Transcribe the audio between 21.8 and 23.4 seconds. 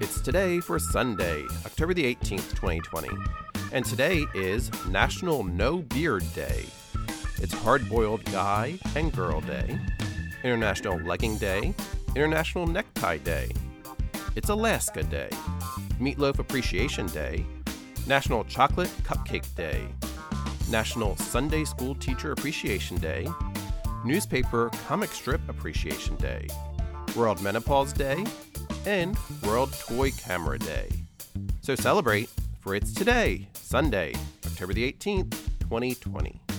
Teacher Appreciation Day,